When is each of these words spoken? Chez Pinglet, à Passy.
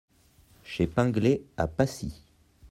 Chez 0.63 0.87
Pinglet, 0.87 1.43
à 1.57 1.67
Passy. 1.67 2.11